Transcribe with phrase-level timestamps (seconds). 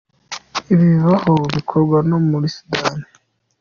[0.73, 3.05] Ibi bikaba bikorwa no muri Sudani.